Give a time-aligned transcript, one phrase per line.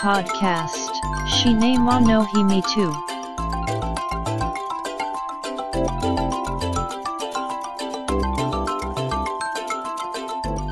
[0.00, 0.96] Podcast
[1.28, 2.90] Shinema no Himi 2.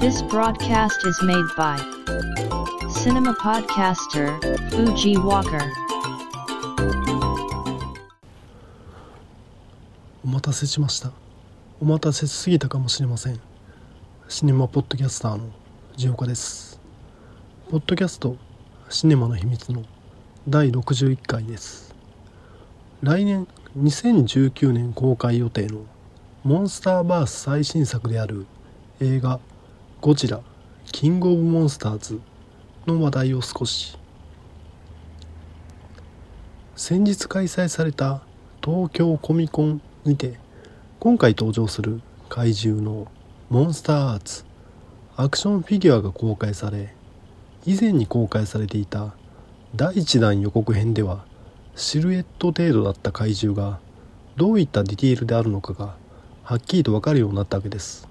[0.01, 1.77] This broadcast is made by
[2.89, 4.41] Cinema Podcaster
[4.71, 5.61] Fuji Walker.
[10.25, 11.13] お待たせしました
[11.83, 13.39] お待たせしすぎたかもしれません
[14.27, 15.51] シネマポッドキャスターの
[15.97, 16.81] ジオカです
[17.69, 18.48] ポッドキャスト
[18.91, 19.83] シネマの秘密の
[20.49, 21.95] 第61回です。
[23.03, 23.47] 来年
[23.79, 25.81] 2019年公開予定の
[26.43, 28.47] モンスターバース最新作である
[29.01, 29.41] 映画
[30.01, 30.41] 「ゴジラ
[30.87, 32.19] キングオブモンスターズ」
[32.89, 33.99] の話題を少し。
[36.75, 38.23] 先日開催された
[38.65, 40.39] 東京コミコンにて
[40.99, 43.07] 今回登場する怪獣の
[43.51, 44.45] モンスターアーツ
[45.17, 46.95] アクションフィギュアが公開され
[47.69, 49.13] 以前に公開されていた
[49.77, 51.27] 第1弾予告編では
[51.77, 53.79] シルエット程度だった怪獣が
[54.37, 55.95] どういったディティールであるのかが
[56.45, 58.09] はっきりと分かるようになったわけです。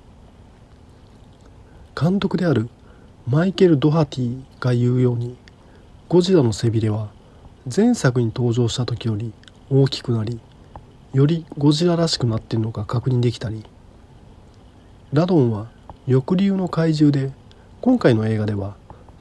[1.99, 2.69] 監督である
[3.27, 5.36] マイケル・ドハティが言うように
[6.08, 7.09] ゴジラの背びれは
[7.75, 9.33] 前作に登場した時より
[9.71, 10.39] 大きくなり
[11.14, 13.66] よりゴジラらしくなっているのが確認できたり
[15.11, 15.71] ラドンは
[16.08, 17.33] 翼竜の怪獣で
[17.81, 18.75] 今回の映画では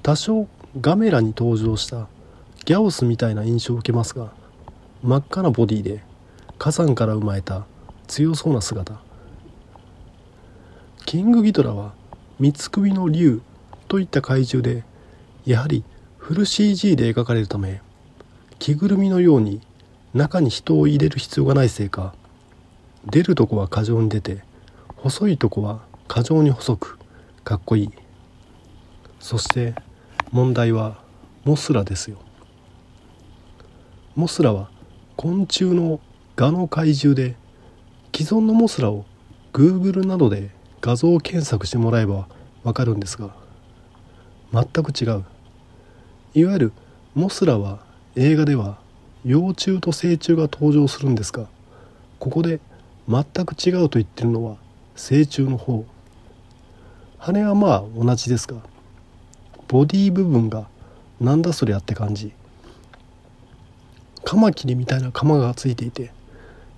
[0.06, 0.46] 多少
[0.80, 2.06] ガメラに登場した
[2.64, 4.30] ギャオスみたいな印象を受けますが
[5.02, 6.04] 真っ赤なボディで
[6.58, 7.66] 火山から生まれた
[8.06, 9.00] 強そうな姿。
[11.06, 11.92] キングギドラは
[12.38, 13.40] 三つ首の竜
[13.88, 14.84] といった怪獣で
[15.44, 15.82] やはり
[16.18, 17.82] フル CG で描かれるため
[18.60, 19.60] 着ぐるみのように
[20.14, 22.14] 中に人を入れる必要がないせいか
[23.06, 24.44] 出るとこは過剰に出て
[24.98, 26.96] 細いとこは過剰に細く
[27.42, 27.90] かっこいい。
[29.18, 29.74] そして
[30.36, 30.98] 問題は
[31.44, 32.18] モスラですよ。
[34.14, 34.68] モスラは
[35.16, 35.98] 昆虫の
[36.36, 37.36] ガの怪獣で
[38.14, 39.06] 既存のモスラを
[39.54, 40.50] Google などで
[40.82, 42.28] 画像検索してもらえば
[42.64, 43.30] わかるんですが
[44.52, 45.24] 全く違う。
[46.34, 46.72] いわゆる
[47.14, 47.78] モスラは
[48.14, 48.76] 映画では
[49.24, 51.46] 幼虫と成虫が登場するんですが
[52.18, 52.60] ここで
[53.08, 54.58] 全く違うと言ってるのは
[54.96, 55.86] 成虫の方。
[57.16, 58.75] 羽はまあ同じですが
[59.68, 60.68] ボディ部分が
[61.20, 62.32] なんだそりゃって感じ。
[64.24, 66.12] カマキリみたいな鎌がついていて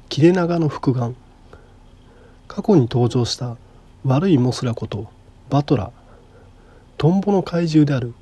[0.09, 1.15] 切れ長の複眼。
[2.47, 3.57] 過去に登場した
[4.05, 5.11] 悪いモスラこと
[5.51, 5.93] バトラ
[6.97, 8.15] トンボの怪獣である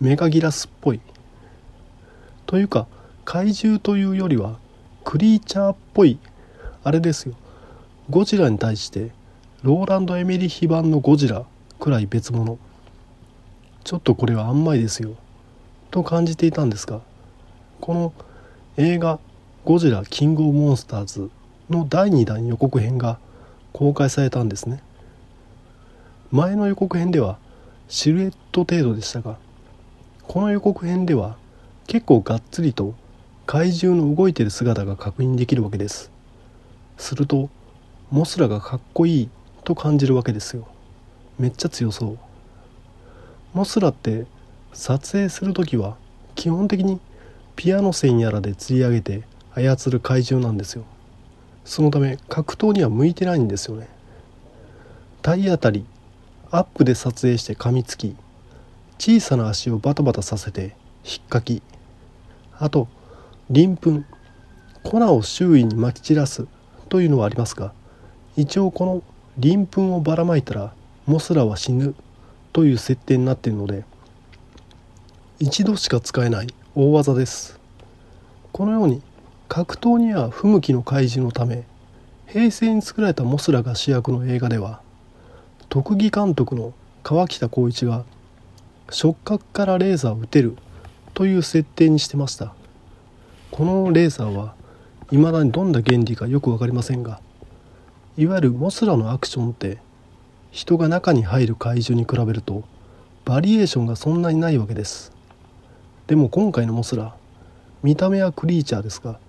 [0.00, 1.00] メガギラスっぽい。
[2.46, 2.86] というか
[3.24, 4.58] 怪獣というよりは
[5.04, 6.18] クリーチャーっぽい。
[6.84, 7.34] あれですよ。
[8.08, 9.10] ゴジラに対して
[9.62, 11.44] ローランド・エミリヒ版のゴジラ
[11.78, 12.58] くらい別物。
[13.86, 15.14] ちょっとこれは甘いですよ。
[15.92, 17.02] と感じていたんですが
[17.80, 18.12] この
[18.76, 19.20] 映画
[19.64, 21.30] 「ゴジラキングオブモンスターズ」
[21.70, 23.20] の第2弾予告編が
[23.72, 24.82] 公開されたんですね。
[26.32, 27.38] 前の予告編では
[27.86, 29.36] シルエット程度でしたが
[30.26, 31.36] この予告編では
[31.86, 32.94] 結構がっつりと
[33.46, 36.10] 怪獣の動いてる姿が確認できるわけです。
[36.98, 37.50] すると
[38.10, 39.28] モスラがかっこいい
[39.62, 40.66] と感じるわけですよ。
[41.38, 42.25] めっちゃ強そう。
[43.56, 44.26] モスラって
[44.74, 45.96] 撮影する時は
[46.34, 47.00] 基本的に
[47.56, 49.22] ピアノ線やらで釣り上げて
[49.54, 50.84] 操る怪獣なんですよ。
[51.64, 53.88] そのため格闘には向いてないんですよね。
[55.22, 55.86] 体当たり
[56.50, 58.14] アップで撮影して噛みつき
[58.98, 61.62] 小さな足をバタバタさせて引っかき。
[62.58, 62.88] あと
[63.50, 64.02] 鱗粉
[64.82, 66.46] 粉を周囲にまき散らす
[66.90, 67.72] というのはありますが
[68.36, 69.02] 一応この
[69.38, 70.74] 鱗粉をばらまいたら
[71.06, 71.94] モスラは死ぬ。
[72.56, 73.84] という設定になっているので
[75.38, 77.60] 一度しか使えない大技です。
[78.50, 79.02] このように
[79.46, 81.64] 格闘には不向きの怪獣のため
[82.26, 84.80] 平成に作られたモスラが主役の映画では
[85.68, 86.72] 特技監督の
[87.02, 88.06] 川北浩一が
[88.88, 90.56] 触覚からレーザーを撃てる
[91.12, 92.54] という設定にしてました。
[93.50, 94.54] このレーザーは
[95.10, 97.20] 未だにどんな原理かよく分かりませんが
[98.16, 99.76] いわゆるモスラのアクションって
[100.56, 102.64] 人が中に入る怪獣に比べると
[103.26, 105.12] バリエーションがそんなにないわけです。
[106.06, 107.14] でも今回のモスラ
[107.82, 109.20] 見た目はクリーチャーですが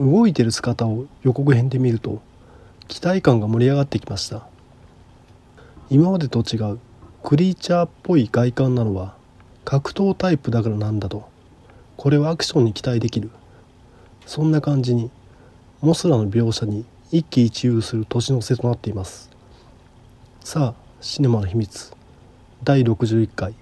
[0.00, 2.22] 動いてる姿を予告編で見ると
[2.86, 4.46] 期待感が盛り上がってきました。
[5.90, 6.78] 今までと違う
[7.22, 9.16] クリーチャーっぽい外観なのは
[9.66, 11.28] 格闘タイプだからなんだと
[11.98, 13.30] これはアクションに期待できる。
[14.24, 15.10] そんな感じに
[15.82, 19.27] モスラの描写に一喜一憂する年の瀬となっています。
[20.50, 21.92] さあシネマの秘密
[22.64, 23.54] 第61回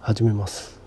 [0.00, 0.78] 始めます。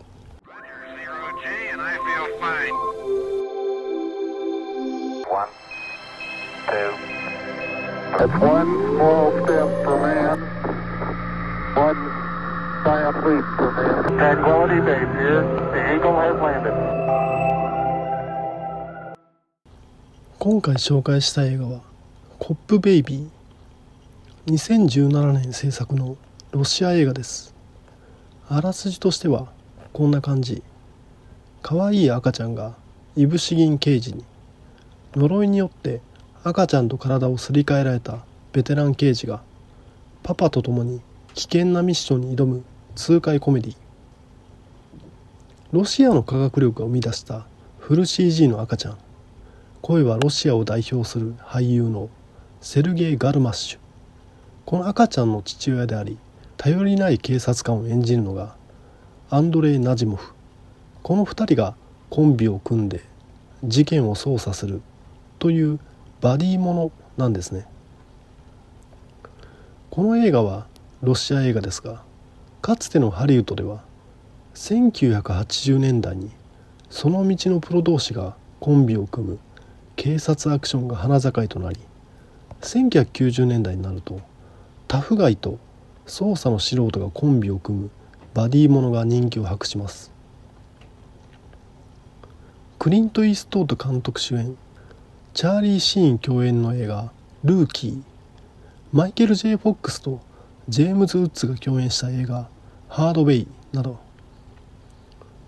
[20.37, 21.81] 今回紹介した映画は
[22.37, 23.29] 「コップベイビー」
[24.49, 26.17] 2017年制作の
[26.49, 27.53] ロシア映画です。
[28.47, 29.51] あらすじとしては
[29.93, 30.63] こんな感じ。
[31.61, 32.73] 可愛い赤ちゃんが
[33.15, 34.25] いぶし銀刑事に。
[35.13, 36.01] 呪いによって
[36.43, 39.43] 赤ちゃんと体をすり替えられたベテラン刑事が
[40.23, 41.01] パパと共に
[41.35, 42.63] 危険なミッションに挑む
[42.95, 43.75] 痛快コメディ
[45.71, 47.45] ロシアの科学力が生み出した
[47.77, 48.97] フル CG の赤ちゃん。
[49.83, 52.09] 声はロシアを代表する俳優の
[52.61, 53.88] セルゲイ・ガルマッシュ。
[54.69, 56.19] この赤ちゃんの父親であり
[56.55, 58.55] 頼りない警察官を演じるのが
[59.31, 60.35] アンドレイ・ナジモフ。
[61.01, 61.73] この2人が
[62.11, 63.03] コンビを組んで
[63.63, 64.83] 事件を捜査する
[65.39, 65.79] という
[66.21, 67.65] バディものなんですね。
[69.89, 70.67] この映画は
[71.01, 72.03] ロシア映画ですが
[72.61, 73.81] かつてのハリウッドでは
[74.53, 76.29] 1980年代に
[76.91, 79.39] その道のプロ同士がコンビを組む
[79.95, 81.79] 警察アクションが花盛りとなり
[82.61, 84.21] 1990年代になると
[84.89, 85.59] タフガイと
[86.07, 87.89] 捜査の素人がコンビを組む
[88.33, 90.11] バディものが人気を博します。
[92.79, 94.57] クリント・イーストウッド監督主演
[95.35, 97.11] チャーリー・シーン共演の映画
[97.45, 98.01] 「ルーキー」
[98.91, 100.21] マイケル・ J・ フォックスと
[100.67, 102.49] ジェームズ・ウッズが共演した映画
[102.89, 103.99] 「ハードウェイ」など。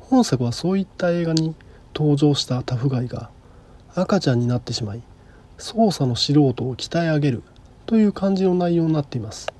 [0.01, 1.55] 本作はそういった映画に
[1.95, 3.31] 登場したタフガイが
[3.95, 5.01] 赤ちゃんになってしまい
[5.57, 7.43] 操作の素人を鍛え上げる
[7.91, 9.51] という感じの内容になっています。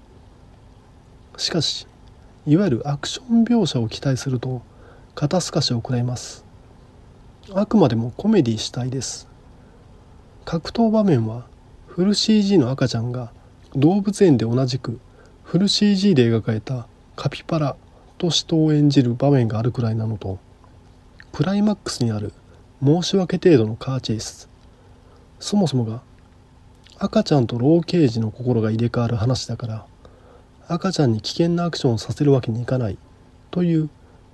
[1.35, 1.85] しかし
[2.47, 4.61] いわゆるアクション描写を期待すると
[5.15, 6.45] 肩透かしを食らいます。
[7.53, 9.27] あくまでもコメディ主体です。
[10.45, 11.45] 格闘場面は
[11.87, 13.33] フル CG の赤ちゃんが
[13.75, 15.01] 動物園で同じく
[15.43, 16.87] フル CG で描かれた
[17.17, 17.75] カピバラ
[18.17, 20.39] と死闘を演じる場面があるくらいなのと
[21.33, 22.31] クライマックスにある
[22.81, 24.47] 申し訳程度のカーチェイス。
[25.41, 26.01] そもそもが
[27.03, 29.85] 赤ちゃんと老刑事の心が入れ替わる話だから
[30.67, 32.97] 赤ちゃんに危険なアクションをさせるわけにいかない
[33.49, 33.89] という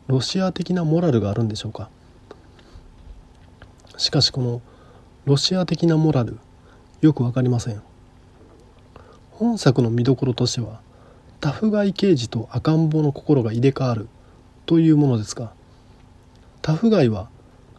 [0.07, 1.89] ロシア的なモラルがあるんでしょうか。
[3.95, 4.61] しかしこの
[5.23, 6.39] ロシア的なモラル
[6.99, 7.81] よく分かりません。
[9.31, 10.81] 本作の見どころとしては
[11.39, 14.09] タフガイ刑事と赤ん坊の心が入れ替わる
[14.65, 15.53] というものですが
[16.61, 17.29] タフガイは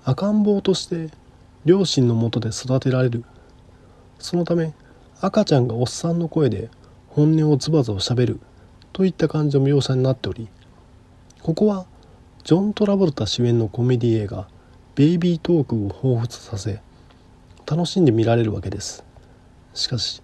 [0.05, 1.11] 赤ん坊として
[1.67, 3.25] 両親のもとで育てられる
[4.19, 4.75] そのため
[5.20, 6.70] 赤ちゃんがおっさんの声で
[7.09, 8.41] 本音をズバズバしゃべる
[8.93, 10.49] といった感じの描写になっており
[11.43, 11.87] ここは
[12.44, 14.49] ジョン・トラボルタ主演のコメディ映画
[14.94, 16.81] 「ベイビートーク」を彷彿させ
[17.67, 19.05] 楽しんで見られるわけです。
[19.75, 20.23] しかし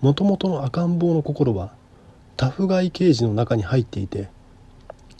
[0.00, 1.72] もともとの赤ん坊の心は
[2.36, 4.28] タフガイ刑事の中に入っていて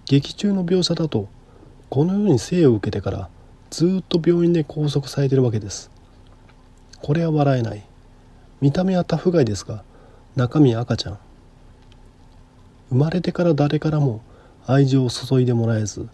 [0.07, 1.29] 劇中の描写だと
[1.89, 3.29] このように生を受けてから
[3.71, 5.91] ずっと病院で拘束されてるわけです。
[7.01, 7.85] これは笑えない。
[8.65, 9.85] 見た目はタフガイですが
[10.37, 11.19] 中身は赤ちゃん。
[12.89, 14.23] 生まれてから誰からも
[14.67, 16.09] 愛情を注いでもらえず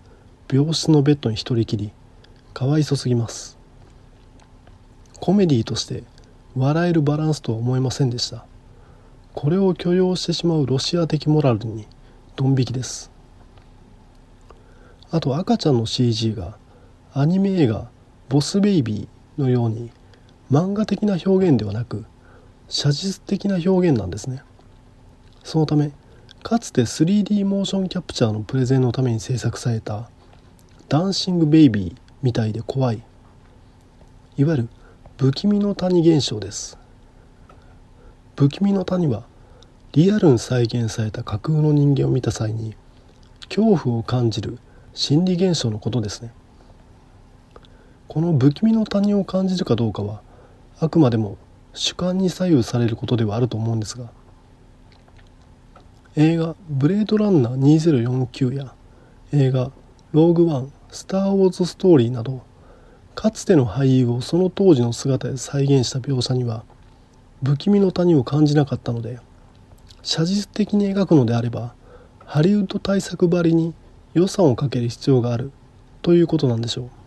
[0.52, 1.92] 病室のベッドに一人きり
[2.52, 3.56] かわいそすぎます。
[5.20, 6.02] コメディとして
[6.56, 8.44] 笑えるバランスとは思えませんでした。
[9.32, 11.86] これを許容してしまうロシア的モラルに
[12.34, 13.12] ドン引きです。
[15.12, 16.56] あと赤ちゃんの CG が
[17.14, 17.88] アニメ映画
[18.28, 19.92] 「ボス・ベイビー」のように
[20.50, 22.06] 漫画的な表現ではなく
[22.70, 24.42] 写実的な表現なんですね。
[25.42, 25.90] そのため
[26.42, 30.08] かつて 3D モーションキャプチャーのプレゼンのために制作された
[30.88, 33.02] 「ダンシング・ベイビー」みたいで怖い。
[34.36, 34.68] いわゆる
[35.18, 36.78] 不気味の谷現象です。
[38.36, 39.24] 不気味の谷は
[39.92, 42.76] リアルに再現された架空の人間を見た際に
[43.48, 44.58] 恐怖を感じる
[44.94, 46.32] 心理現象のことですね。
[48.06, 50.22] この不気味の谷を感じるかどうかは
[50.78, 51.36] あくまでも
[51.72, 54.10] 主観に左右されることではあると思うんですが
[56.16, 58.74] 映画「ブレードランナー2049」や
[59.32, 59.70] 映画
[60.12, 62.42] 「ローグワンスター・ウォーズ・ストーリー」など
[63.14, 66.64] かつての俳優をその当時の姿で再現した描写には
[67.44, 69.20] 不気味の谷を感じなかったので
[70.02, 71.74] 写実的に描くのであれば
[72.24, 73.74] ハリウッド大作ばりに
[74.14, 75.52] 予算をかける必要がある
[76.02, 76.99] ということなんでしょう。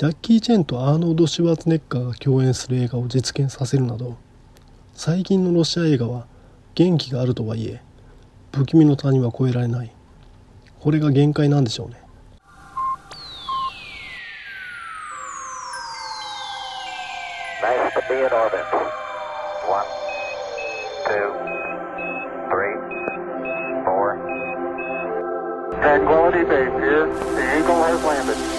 [0.00, 4.16] ジャッキー・チェンとアーノルド・シュワーツネッカーが共演する映画を実現させるなど
[4.94, 6.26] 最近のロシア映画は
[6.74, 7.82] 元気があるとはいえ
[8.50, 9.92] 不気味の谷は越えられない
[10.80, 12.00] これが限界なんでしょうね
[17.62, 18.64] Nice to be in orbit.
[19.68, 19.84] One,
[21.04, 21.28] two,
[22.48, 22.76] three,
[23.84, 24.16] four.
[25.82, 27.06] Tranquility Base here.
[27.36, 28.49] The Eagle has landed.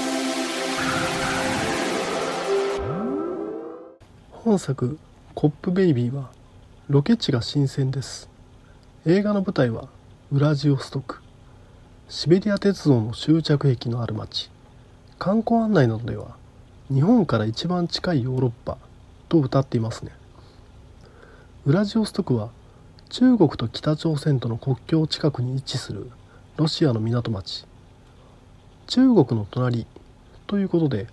[4.44, 4.98] 本作
[5.36, 6.32] 「コップベイビー」は
[6.90, 8.28] ロケ地が新鮮です。
[9.06, 9.88] 映画の舞台は
[10.32, 11.22] ウラジオストク。
[12.10, 14.50] シベリア鉄道の終着駅のある町
[15.20, 16.38] 観光案内などでは
[16.92, 18.80] 日本から一番近いヨーロッパ
[19.30, 20.12] と歌っていますね。
[21.68, 22.50] ウラジオストクは
[23.10, 26.10] 中国と北朝鮮との国境近くに位置する
[26.58, 27.68] ロシアの港町。
[28.88, 29.86] 中国の隣
[30.48, 31.06] ということで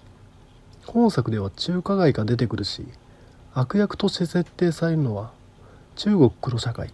[0.87, 2.89] 本作では中華街が出てくるし
[3.61, 5.33] 悪役として設定されるのは
[5.97, 6.93] 中国黒社会。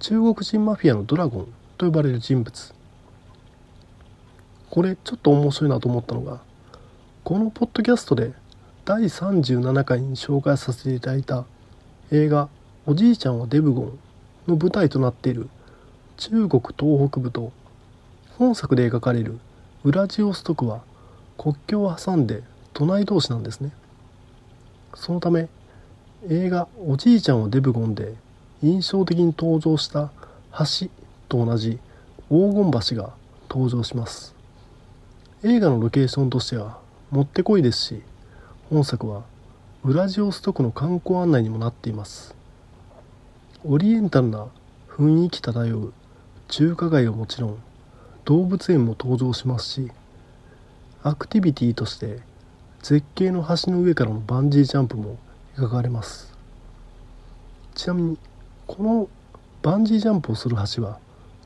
[0.00, 2.74] 中国人マフィアのドラゴンと呼ばれる人物。
[4.68, 6.40] これちょっと面白いなと思ったのが
[7.24, 8.34] このポッドキャストで
[8.84, 11.46] 第37回に紹介させていただいた
[12.10, 12.50] 映画
[12.84, 13.98] 「おじいちゃんはデブゴン」
[14.46, 15.48] の舞台となっている
[16.18, 17.50] 中国東北部と
[18.36, 19.38] 本作で描かれる
[19.84, 20.82] ウラジオストクは
[21.38, 22.42] 国境を挟んで
[22.74, 23.72] 隣同士なんですね。
[24.94, 25.48] そのため
[26.28, 28.14] 映画「おじいちゃんはデブゴン」で
[28.62, 30.10] 印象的に登場した
[30.58, 30.88] 橋
[31.28, 31.78] と同じ
[32.28, 33.12] 黄金橋が
[33.50, 34.34] 登場します。
[35.42, 36.78] 映画のロケーションとしては
[37.10, 38.02] もってこいですし
[38.70, 39.22] 本作は
[39.84, 42.34] ウラジオストクの観光案内にもなっています。
[43.64, 44.46] オリエンタルな
[44.88, 45.92] 雰囲気漂う
[46.48, 47.56] 中華街はもちろん
[48.24, 49.90] 動物園も登場しますし
[51.02, 52.20] アクティビティとして
[52.82, 55.16] 絶景の橋の上からのバンジージャンプも
[55.56, 56.34] 描かれます。
[57.76, 58.18] ちなみに
[58.66, 59.08] この
[59.62, 60.98] バンジージャンプをする橋は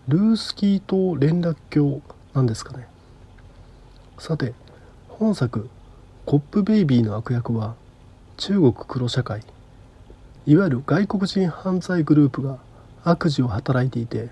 [0.09, 2.00] ルースキー島連絡橋
[2.33, 2.88] なんですかね。
[4.19, 4.55] さて
[5.09, 5.69] 本作
[6.25, 7.75] 「コップベイビー」の悪役は
[8.38, 9.43] 中国黒社会。
[10.47, 12.59] いわゆる外国人犯罪グループが
[13.05, 14.31] 悪事を働いていて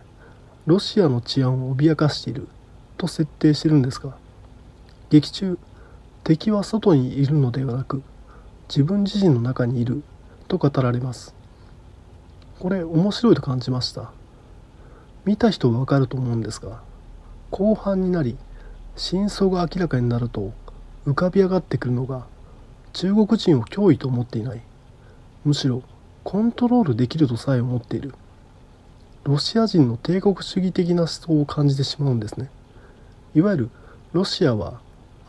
[0.65, 2.49] ロシアの治安を脅かしている
[2.97, 4.17] と設定してるんですが
[5.11, 5.59] 劇中
[6.25, 8.03] 敵は外にいるのではなく
[8.69, 10.03] 自分自身の中にいる
[10.49, 11.35] と語られます。
[12.59, 14.11] これ面白いと感じました。
[15.27, 16.81] 見た人はわかると思うんですが
[17.51, 18.37] 後半になり
[18.97, 20.53] 真相が明らかになると
[21.07, 22.27] 浮かび上がってくるのが
[22.95, 24.63] 中国人を脅威と思っていない。
[25.45, 25.83] むしろ
[26.23, 28.15] コントロールできるとさえ思っている。
[29.25, 32.51] ロシア人の帝国主義的な思想を感じてしまうんですね。
[33.35, 33.71] いわゆる
[34.13, 34.81] ロシアは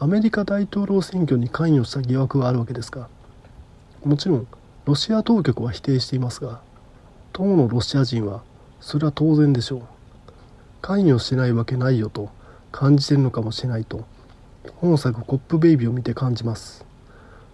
[0.05, 3.09] アメリカ大統領選挙に関与した疑惑があるわけですが
[4.03, 4.47] もちろん
[4.85, 6.61] ロシア当局は否定していますが
[7.33, 8.43] 当のロシア人は
[8.79, 9.81] それは当然でしょう
[10.79, 12.29] 関与しないわけないよと
[12.71, 14.05] 感じてるのかもしれないと
[14.75, 16.85] 本作「コップベイビー」を見て感じます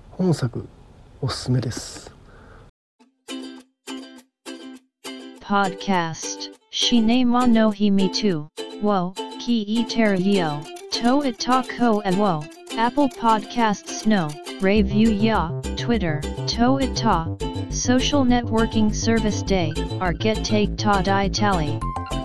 [0.10, 0.68] 本作
[1.22, 2.12] おすすめです
[5.40, 6.52] Podcast.
[6.70, 8.48] Shine mo no hi me too.
[8.82, 10.71] Wo, ki e teravio.
[10.92, 12.44] To itako e wo.
[12.78, 14.30] Apple Podcasts no.
[14.60, 15.50] Review ya.
[15.78, 16.20] Twitter.
[16.48, 17.26] To ita.
[17.70, 19.72] Social networking service day.
[20.02, 21.80] Our get take ta di tally.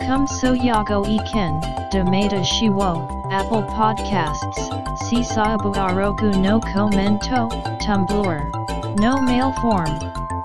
[0.07, 1.61] Come so yago e ken.
[1.93, 3.09] Domata shiwo.
[3.33, 4.69] Apple Podcasts.
[5.07, 7.49] Sisabu arogu no commento.
[7.81, 8.99] Tumblr.
[8.99, 9.95] No mail form.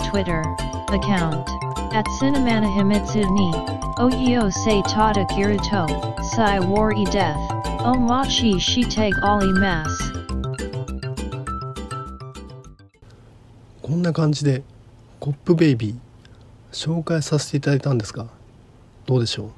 [0.10, 0.44] Twitter.
[0.90, 1.50] Account.
[1.92, 3.52] At Cinemana Himitsu ni.
[3.98, 6.24] Oyo se tada kiruto.
[6.24, 7.51] Sai war e death.
[7.84, 9.88] Omachi shiteg ali mas.
[13.82, 14.64] こんな感じで
[15.20, 15.96] 「コップベイビー」
[16.72, 18.28] 紹介させていただいたんですが
[19.06, 19.50] どうでしょう？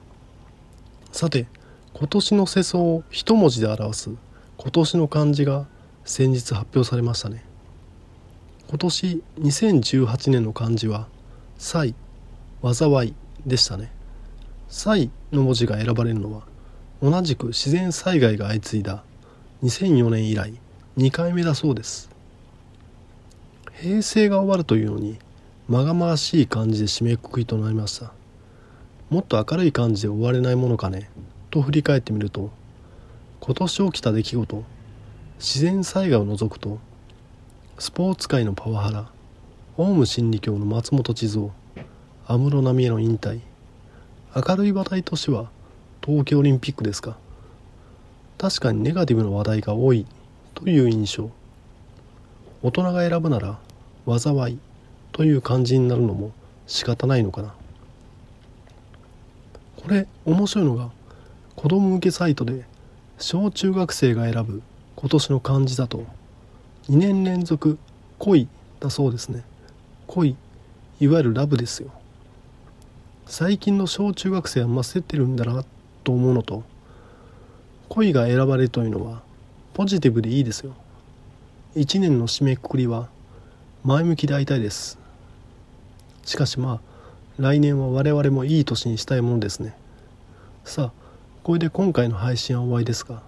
[1.11, 1.47] さて
[1.93, 4.09] 今年の世相を一文字で表す
[4.57, 5.67] 今年の漢字が
[6.05, 7.43] 先日発表されましたね
[8.69, 11.07] 今年2018年の漢字は
[11.59, 11.93] 「災」
[12.63, 13.15] 「災い」
[13.45, 13.91] でしたね
[14.69, 16.41] 「災」の文字が選ばれるのは
[17.03, 19.03] 同じく自然災害が相次いだ
[19.61, 20.53] 2004年以来
[20.97, 22.09] 2回目だそうです。
[23.73, 25.19] 平成が終わるというのに
[25.67, 28.13] まがまがしい感じで締めくくりとなりました。
[29.09, 31.09] もっと明るい感じで終われないものかね
[31.51, 32.51] と振り返ってみると
[33.41, 34.63] 今年起きた出来事
[35.39, 36.79] 自然災害を除くと
[37.79, 39.09] スポーツ界のパワハラ
[39.75, 41.49] オウム真理教の松本地蔵
[42.25, 43.41] 安室奈美恵の引退
[44.33, 45.51] 明るい話題としては
[46.05, 47.15] 東京オリンピックですか？
[48.37, 50.05] 確かにネガティブな話題が多い
[50.53, 51.29] という印象。
[52.61, 53.57] 大人が選ぶなら
[54.05, 54.59] 災い
[55.13, 56.33] という感じになるのも
[56.67, 57.55] 仕方ないのかな？
[59.77, 60.89] これ面白いのが
[61.55, 62.65] 子供向けサイトで
[63.17, 64.61] 小中学生が選ぶ
[64.97, 66.05] 今年の漢字だと
[66.89, 67.77] 2年連続
[68.19, 68.49] 恋
[68.81, 69.45] だそうですね。
[70.07, 70.35] 恋
[70.99, 71.91] いわゆるラブですよ。
[73.25, 75.65] 最近の小中学生はませてるんだなっ
[76.03, 76.63] と思うのと
[77.89, 79.21] 恋が選ばれるというのは
[79.73, 80.73] ポジティブでいいですよ。
[81.75, 83.09] 一年の締めくくりは
[83.83, 84.99] 前向きで会いたいです。
[86.25, 86.79] しかしまあ
[87.37, 89.75] 来年は我々もいい年にしたいものですね。
[90.63, 90.91] さあ
[91.43, 93.21] これで今回の配信は終わりですが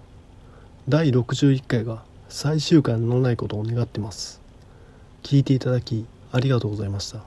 [0.88, 4.40] 第61回が最終回のないことを願ってます。
[5.22, 7.20] 聞いていただきありがとうございました。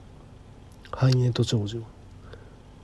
[0.92, 1.84] 繁栄と長寿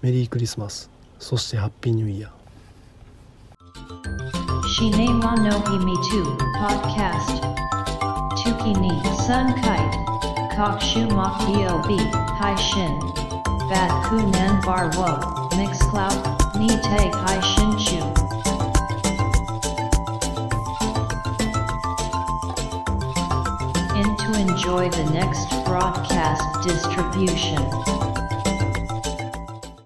[0.01, 2.44] メリークリスマスそしてハッピーニューイヤー。
[4.75, 7.39] Shine wa no himi too, podcast.
[8.35, 8.91] Tuki ni
[9.25, 9.95] sun kite.
[10.53, 11.87] Kok shu mok yob,
[12.39, 12.99] hai shin.
[13.69, 15.15] Bat ku nan bar wo,
[15.55, 16.19] mix cloud,
[16.59, 18.01] ni te hai shin chu.
[23.95, 27.63] In to enjoy the next broadcast distribution.